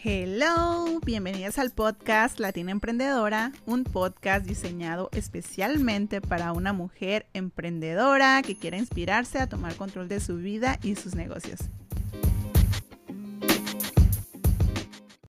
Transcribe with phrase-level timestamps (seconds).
[0.00, 8.56] Hello, bienvenidas al podcast Latina Emprendedora, un podcast diseñado especialmente para una mujer emprendedora que
[8.56, 11.58] quiera inspirarse a tomar control de su vida y sus negocios.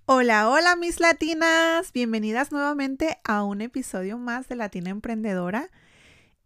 [0.07, 5.69] Hola, hola mis latinas, bienvenidas nuevamente a un episodio más de Latina Emprendedora.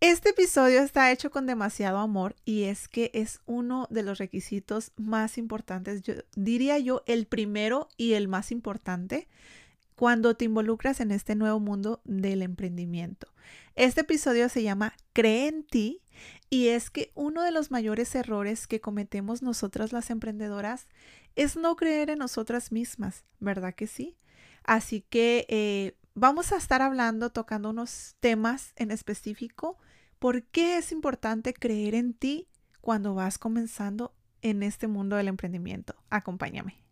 [0.00, 4.92] Este episodio está hecho con demasiado amor y es que es uno de los requisitos
[4.96, 6.02] más importantes,
[6.36, 9.26] diría yo el primero y el más importante
[9.96, 13.26] cuando te involucras en este nuevo mundo del emprendimiento.
[13.74, 16.00] Este episodio se llama Cree en ti
[16.48, 20.86] y es que uno de los mayores errores que cometemos nosotras las emprendedoras
[21.34, 24.16] es no creer en nosotras mismas, ¿verdad que sí?
[24.62, 29.76] Así que eh, vamos a estar hablando, tocando unos temas en específico
[30.18, 32.48] ¿Por qué es importante creer en ti
[32.80, 35.94] cuando vas comenzando en este mundo del emprendimiento?
[36.10, 36.82] Acompáñame.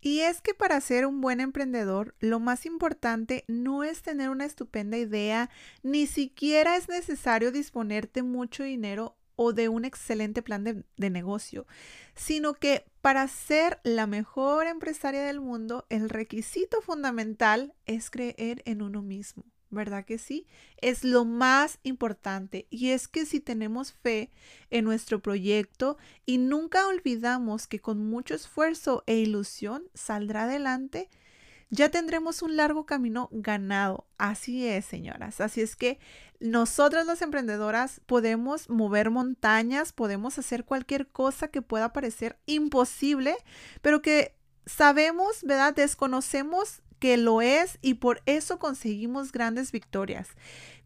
[0.00, 4.44] Y es que para ser un buen emprendedor, lo más importante no es tener una
[4.44, 5.48] estupenda idea,
[5.84, 11.66] ni siquiera es necesario disponerte mucho dinero o de un excelente plan de, negocio,
[12.14, 18.82] sino que para ser la mejor empresaria del mundo, el requisito fundamental es creer en
[18.82, 19.44] uno mismo.
[19.70, 20.46] ¿Verdad que sí?
[20.76, 22.66] Es lo más importante.
[22.68, 24.30] Y es que si tenemos fe
[24.70, 31.08] en nuestro proyecto y nunca olvidamos que con mucho esfuerzo e ilusión saldrá adelante,
[31.72, 34.06] ya tendremos un largo camino ganado.
[34.18, 35.40] Así es, señoras.
[35.40, 35.98] Así es que
[36.38, 43.34] nosotras las emprendedoras podemos mover montañas, podemos hacer cualquier cosa que pueda parecer imposible,
[43.80, 45.74] pero que sabemos, ¿verdad?
[45.74, 50.28] Desconocemos que lo es y por eso conseguimos grandes victorias.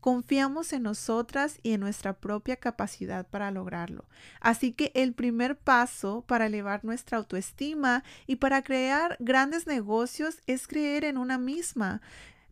[0.00, 4.06] Confiamos en nosotras y en nuestra propia capacidad para lograrlo.
[4.40, 10.66] Así que el primer paso para elevar nuestra autoestima y para crear grandes negocios es
[10.66, 12.00] creer en una misma.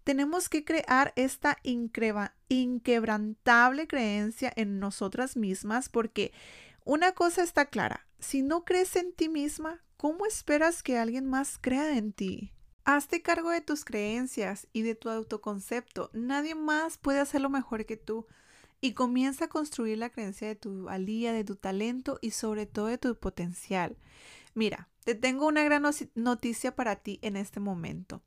[0.04, 6.34] Tenemos que crear esta inquebrantable creencia en nosotras mismas porque
[6.84, 11.56] una cosa está clara, si no crees en ti misma, ¿cómo esperas que alguien más
[11.58, 12.52] crea en ti?
[12.86, 16.10] Hazte cargo de tus creencias y de tu autoconcepto.
[16.12, 18.26] Nadie más puede hacerlo mejor que tú.
[18.82, 22.86] Y comienza a construir la creencia de tu valía, de tu talento y sobre todo
[22.86, 23.96] de tu potencial.
[24.54, 25.84] Mira, te tengo una gran
[26.14, 28.22] noticia para ti en este momento.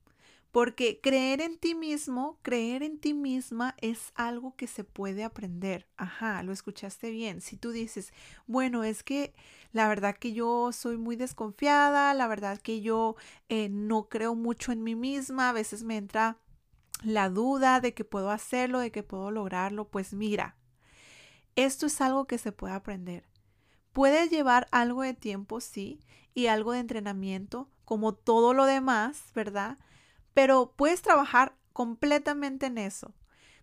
[0.52, 5.88] Porque creer en ti mismo, creer en ti misma es algo que se puede aprender.
[5.98, 7.42] Ajá, lo escuchaste bien.
[7.42, 8.14] Si tú dices,
[8.48, 9.36] bueno, es que
[9.72, 13.16] la verdad que yo soy muy desconfiada, la verdad que yo
[13.50, 16.40] eh, no creo mucho en mí misma, a veces me entra
[17.04, 20.58] la duda de que puedo hacerlo, de que puedo lograrlo, pues mira,
[21.56, 23.28] esto es algo que se puede aprender.
[23.94, 26.00] Puede llevar algo de tiempo, sí,
[26.34, 29.80] y algo de entrenamiento, como todo lo demás, ¿verdad?
[30.38, 33.12] Pero puedes trabajar completamente en eso.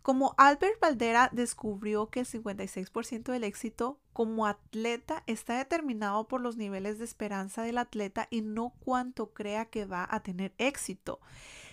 [0.03, 6.57] Como Albert Valdera descubrió que el 56% del éxito como atleta está determinado por los
[6.57, 11.21] niveles de esperanza del atleta y no cuánto crea que va a tener éxito.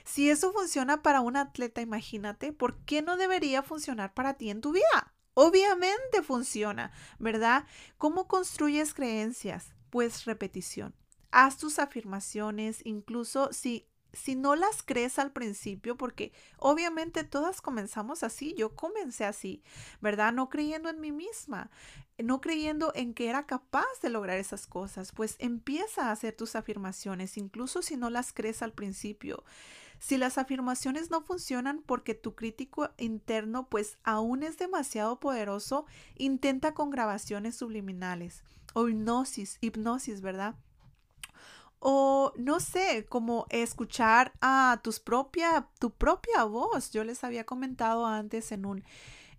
[0.03, 4.61] Si eso funciona para un atleta, imagínate, ¿por qué no debería funcionar para ti en
[4.61, 5.15] tu vida?
[5.33, 7.65] Obviamente funciona, ¿verdad?
[7.97, 9.73] ¿Cómo construyes creencias?
[9.89, 10.93] Pues repetición.
[11.31, 18.23] Haz tus afirmaciones, incluso si si no las crees al principio, porque obviamente todas comenzamos
[18.23, 19.63] así, yo comencé así,
[20.01, 20.33] ¿verdad?
[20.33, 21.69] No creyendo en mí misma,
[22.17, 26.55] no creyendo en que era capaz de lograr esas cosas, pues empieza a hacer tus
[26.55, 29.43] afirmaciones, incluso si no las crees al principio.
[29.99, 35.85] Si las afirmaciones no funcionan porque tu crítico interno pues aún es demasiado poderoso,
[36.15, 38.43] intenta con grabaciones subliminales
[38.73, 40.55] o hipnosis, hipnosis, ¿verdad?
[41.83, 46.91] O no sé, como escuchar a tus propia, tu propia voz.
[46.91, 48.83] Yo les había comentado antes en un,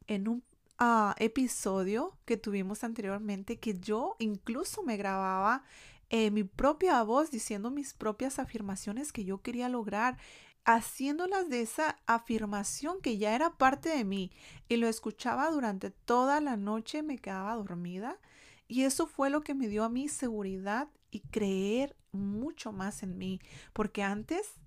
[0.08, 0.43] en un
[0.76, 5.62] ah, episodio que tuvimos anteriormente que yo incluso me grababa
[6.11, 10.19] eh, mi propia voz diciendo mis propias afirmaciones que yo quería lograr
[10.64, 14.32] haciéndolas de esa afirmación que ya era parte de mí
[14.69, 18.19] y lo escuchaba durante toda la noche, me quedaba dormida
[18.66, 23.19] y eso fue lo que me dio a mí seguridad y creer mucho más en
[23.19, 23.41] mí,
[23.75, 24.61] porque antes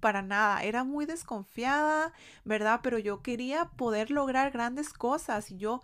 [0.00, 2.12] para nada, era muy desconfiada,
[2.44, 2.80] ¿verdad?
[2.82, 5.82] Pero yo quería poder lograr grandes cosas y yo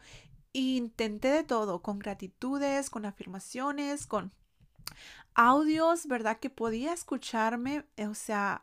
[0.52, 4.32] intenté de todo, con gratitudes, con afirmaciones, con
[5.34, 6.38] audios, ¿verdad?
[6.38, 8.62] Que podía escucharme, o sea,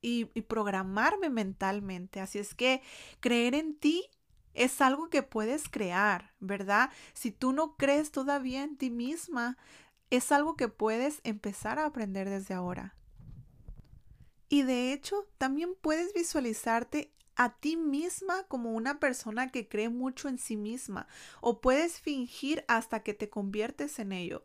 [0.00, 2.20] y, y programarme mentalmente.
[2.20, 2.82] Así es que
[3.20, 4.04] creer en ti
[4.54, 6.90] Es algo que puedes crear, ¿verdad?
[7.14, 9.56] Si tú no crees todavía en ti misma,
[10.10, 12.94] es algo que puedes empezar a aprender desde ahora.
[14.48, 20.28] Y de hecho, también puedes visualizarte a ti misma como una persona que cree mucho
[20.28, 21.06] en sí misma
[21.40, 24.44] o puedes fingir hasta que te conviertes en ello.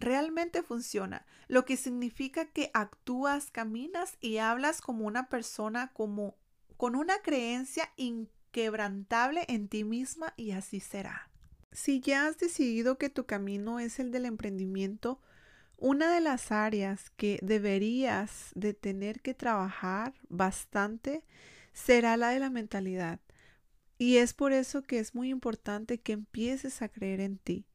[0.00, 6.36] realmente funciona, lo que significa que actúas, caminas y hablas como una persona como
[6.76, 11.30] con una creencia inquebrantable en ti misma y así será.
[11.74, 15.20] Si ya has decidido que tu camino es el del emprendimiento,
[15.76, 21.24] una de las áreas que deberías de tener que trabajar bastante
[21.72, 23.18] será la de la mentalidad.
[23.98, 27.66] Y es por eso que es muy importante que empieces a creer en ti.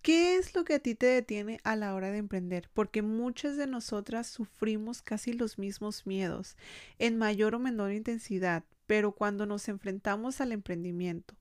[0.00, 2.70] ¿Qué es lo que a ti te detiene a la hora de emprender?
[2.72, 6.56] Porque muchas de nosotras sufrimos casi los mismos miedos,
[6.98, 11.37] en mayor o menor intensidad, pero cuando nos enfrentamos al emprendimiento.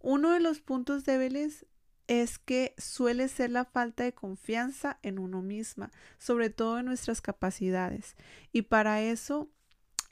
[0.00, 1.66] Uno de los puntos débiles
[2.06, 7.20] es que suele ser la falta de confianza en uno misma, sobre todo en nuestras
[7.20, 8.16] capacidades.
[8.50, 9.50] Y para eso,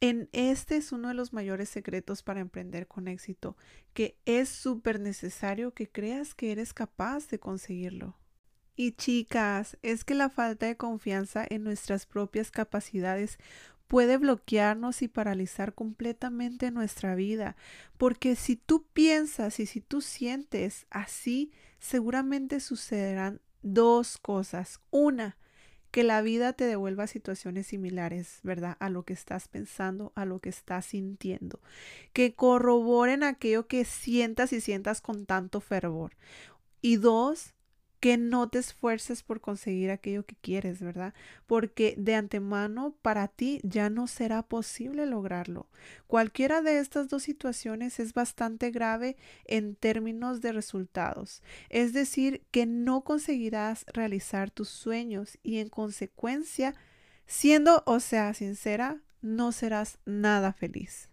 [0.00, 3.56] en este es uno de los mayores secretos para emprender con éxito,
[3.94, 8.14] que es súper necesario que creas que eres capaz de conseguirlo.
[8.78, 13.38] Y chicas, es que la falta de confianza en nuestras propias capacidades
[13.88, 17.56] puede bloquearnos y paralizar completamente nuestra vida,
[17.96, 24.80] porque si tú piensas y si tú sientes así, seguramente sucederán dos cosas.
[24.90, 25.36] Una,
[25.90, 28.76] que la vida te devuelva situaciones similares, ¿verdad?
[28.80, 31.60] A lo que estás pensando, a lo que estás sintiendo,
[32.12, 36.16] que corroboren aquello que sientas y sientas con tanto fervor.
[36.82, 37.54] Y dos,
[38.00, 41.14] que no te esfuerces por conseguir aquello que quieres, ¿verdad?
[41.46, 45.69] Porque de antemano para ti ya no será posible lograrlo.
[46.06, 51.43] Cualquiera de estas dos situaciones es bastante grave en términos de resultados.
[51.69, 56.75] Es decir, que no conseguirás realizar tus sueños y en consecuencia,
[57.26, 61.08] siendo, o sea, sincera, no serás nada feliz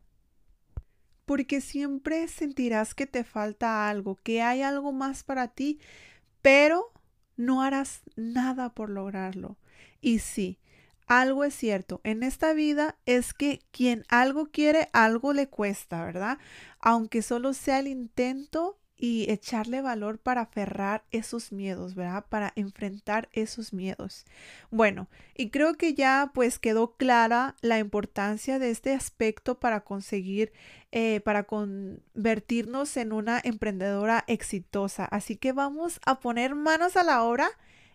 [1.26, 5.80] porque siempre sentirás que te falta algo, que hay algo más para ti,
[6.44, 6.92] pero
[7.36, 9.58] no harás nada por lograrlo.
[10.02, 10.60] Y sí,
[11.08, 16.38] algo es cierto, en esta vida es que quien algo quiere, algo le cuesta, ¿verdad?
[16.80, 22.24] Aunque solo sea el intento y echarle valor para aferrar esos miedos, ¿verdad?
[22.30, 24.24] Para enfrentar esos miedos.
[24.72, 30.54] Bueno, y creo que ya pues quedó clara la importancia de este aspecto para conseguir,
[30.94, 35.04] eh, para convertirnos en una emprendedora exitosa.
[35.04, 37.50] Así que vamos a poner manos a la obra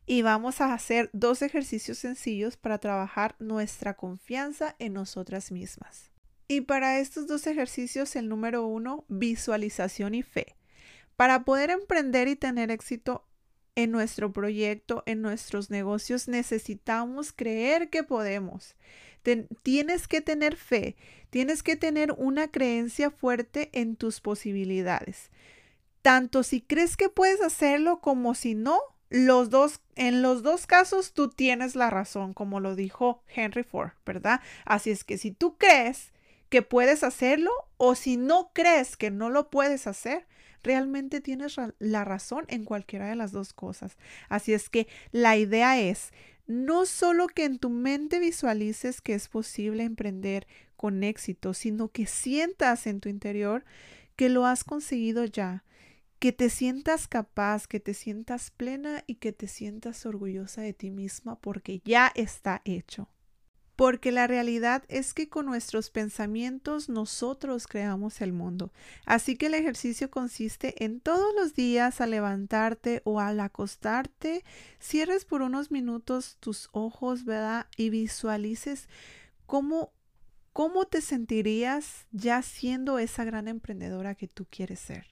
[0.05, 6.10] y vamos a hacer dos ejercicios sencillos para trabajar nuestra confianza en nosotras mismas.
[6.49, 10.57] Y para estos dos ejercicios, el número uno, visualización y fe.
[11.19, 13.25] Para poder emprender y tener éxito
[13.75, 18.76] en nuestro proyecto, en nuestros negocios, necesitamos creer que podemos.
[19.65, 20.94] tienes que tener fe,
[21.31, 25.32] tienes que tener una creencia fuerte en tus posibilidades.
[26.03, 28.79] Tanto si crees que puedes hacerlo como si no,
[29.11, 33.91] los dos, en los dos casos tú tienes la razón, como lo dijo Henry Ford,
[34.06, 34.41] ¿verdad?
[34.65, 36.12] Así es que si tú crees
[36.49, 40.29] que puedes hacerlo o si no crees que no lo puedes hacer,
[40.62, 43.96] realmente tienes la razón en cualquiera de las dos cosas.
[44.29, 46.12] Así es que la idea es
[46.46, 50.46] no solo que en tu mente visualices que es posible emprender
[50.77, 53.65] con éxito, sino que sientas en tu interior
[54.17, 55.65] que lo has conseguido ya,
[56.19, 60.91] que te sientas capaz, que te sientas plena y que te sientas orgullosa de ti
[60.91, 63.08] misma porque ya está hecho
[63.79, 68.73] porque la realidad es que con nuestros pensamientos nosotros creamos el mundo.
[69.06, 74.43] Así que el ejercicio consiste en todos los días al levantarte o al acostarte,
[74.81, 77.20] cierres por unos minutos tus ojos.
[77.77, 78.89] Y visualices
[79.47, 79.93] cómo
[80.53, 85.06] cómo te sentirías ya siendo esa gran emprendedora que tú quieres ser.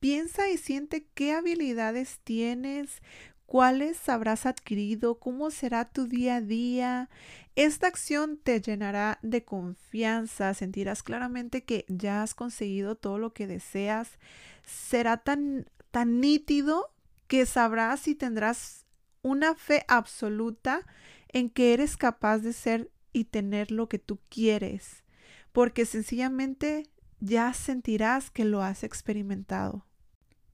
[0.00, 3.00] Piensa y siente qué habilidades tienes,
[3.46, 7.10] cuáles habrás adquirido, cómo será tu día a día.
[7.56, 13.46] Esta acción te llenará de confianza, sentirás claramente que ya has conseguido todo lo que
[13.46, 14.18] deseas.
[14.64, 16.92] Será tan, tan nítido
[17.28, 18.86] que sabrás y tendrás
[19.22, 20.86] una fe absoluta
[21.28, 25.04] en que eres capaz de ser y tener lo que tú quieres,
[25.52, 26.84] porque sencillamente
[27.20, 29.86] ya sentirás que lo has experimentado.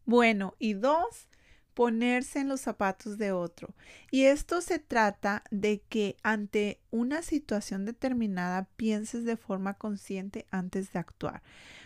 [0.04, 1.28] Bueno, y dos,
[1.74, 3.74] ponerse en los zapatos de otro.
[4.10, 10.92] Y esto se trata de que ante una situación determinada pienses de forma consciente antes
[10.92, 11.42] de actuar.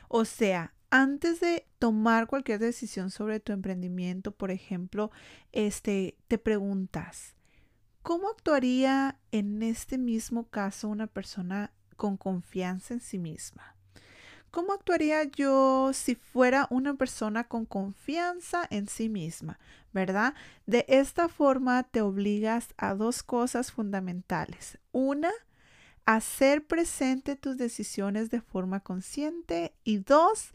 [0.08, 5.10] O sea, antes de tomar cualquier decisión sobre tu emprendimiento, por ejemplo,
[5.52, 7.34] este, te preguntas,
[8.02, 13.73] ¿cómo actuaría en este mismo caso una persona con confianza en sí misma?
[14.54, 19.58] ¿Cómo actuaría yo si fuera una persona con confianza en sí misma?
[19.92, 20.34] ¿Verdad?
[20.64, 24.78] De esta forma te obligas a dos cosas fundamentales.
[24.92, 25.32] Una,
[26.06, 30.52] hacer presente tus decisiones de forma consciente y dos,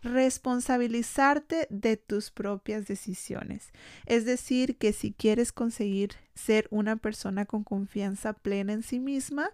[0.00, 3.72] responsabilizarte de tus propias decisiones.
[4.06, 9.50] Es decir, que si quieres conseguir ser una persona con confianza plena en sí misma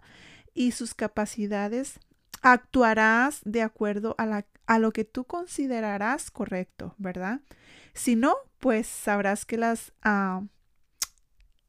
[0.53, 1.99] y sus capacidades,
[2.43, 7.41] actuarás de acuerdo a, a lo que tú considerarás correcto, ¿verdad?
[7.95, 9.93] Si no, pues sabrás que las...
[10.03, 10.43] Ah,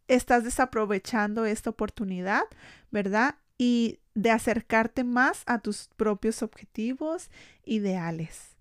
[0.08, 2.44] estás desaprovechando esta oportunidad,
[2.92, 3.36] ¿verdad?
[3.58, 7.30] Y de acercarte más a tus propios objetivos,
[7.66, 8.56] ideales.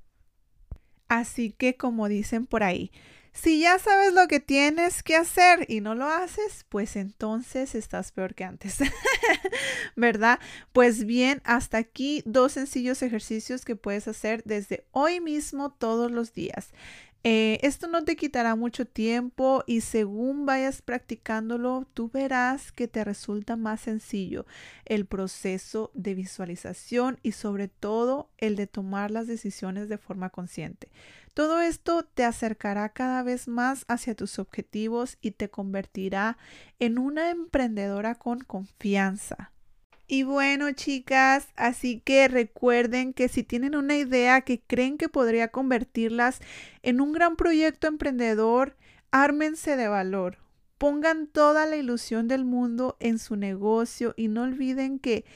[1.09, 2.91] Así que como dicen por ahí,
[3.37, 8.11] si ya sabes lo que tienes que hacer y no lo haces, pues entonces estás
[8.11, 8.79] peor que antes,
[9.97, 10.41] ¿verdad?
[10.73, 16.33] Pues bien, hasta aquí dos sencillos ejercicios que puedes hacer desde hoy mismo todos los
[16.33, 16.73] días.
[17.29, 23.03] Eh, esto no te quitará mucho tiempo y según vayas practicándolo, tú verás que te
[23.03, 24.47] resulta más sencillo
[24.85, 30.89] el proceso de visualización y sobre todo el de tomar las decisiones de forma consciente.
[31.37, 36.39] Todo esto te acercará cada vez más hacia tus objetivos y te convertirá
[36.79, 39.53] en una emprendedora con confianza.
[40.07, 45.49] Y bueno, chicas, así que recuerden que si tienen una idea que creen que podría
[45.49, 46.41] convertirlas
[46.83, 48.75] en un gran proyecto emprendedor,
[49.11, 50.39] ármense de valor.
[50.79, 55.27] Pongan toda la ilusión del mundo en su negocio y no olviden que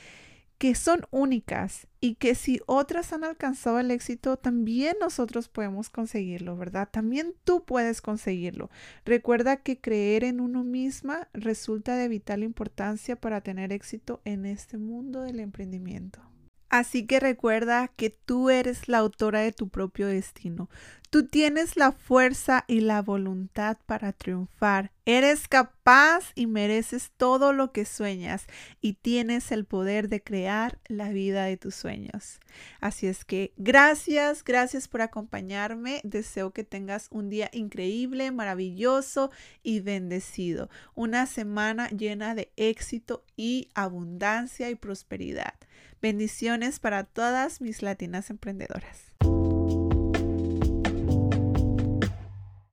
[0.60, 6.54] que son únicas y que si otras han alcanzado el éxito, también nosotros podemos conseguirlo,
[6.54, 6.86] ¿verdad?
[6.92, 8.68] También tú puedes conseguirlo.
[9.06, 14.76] Recuerda que creer en uno misma resulta de vital importancia para tener éxito en este
[14.76, 16.20] mundo del emprendimiento.
[16.68, 20.68] Así que recuerda que tú eres la autora de tu propio destino.
[21.10, 24.92] Tú tienes la fuerza y la voluntad para triunfar.
[25.04, 28.46] Eres capaz y mereces todo lo que sueñas
[28.80, 32.38] y tienes el poder de crear la vida de tus sueños.
[32.80, 36.00] Así es que gracias, gracias por acompañarme.
[36.04, 39.32] Deseo que tengas un día increíble, maravilloso
[39.64, 40.70] y bendecido.
[40.94, 45.54] Una semana llena de éxito y abundancia y prosperidad.
[46.00, 49.10] Bendiciones para todas mis latinas emprendedoras.